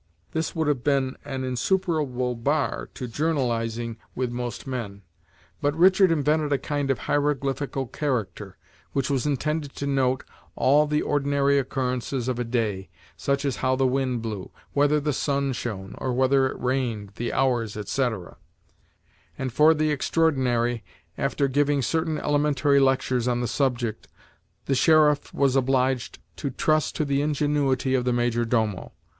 [0.31, 5.03] This would have been an insuperable bar to journalizing with most men;
[5.61, 8.57] but Richard invented a kind of hieroglyphical character,
[8.93, 10.23] which was intended to note
[10.55, 15.13] all the ordinary occurrences of a day, such as how the wind blew, whether the
[15.13, 18.37] sun shone, or whether it rained, the hours, etc.;
[19.37, 20.83] and for the extraordinary,
[21.15, 24.07] after giving certain elementary lectures on the subject,
[24.65, 28.93] the sheriff was obliged to trust to the ingenuity of the major domo.